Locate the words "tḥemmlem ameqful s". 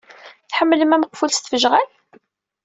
0.49-1.37